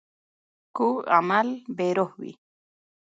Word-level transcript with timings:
کوږ 0.75 0.97
عمل 1.17 1.47
بې 1.75 1.89
روح 1.97 2.11
وي 2.19 2.31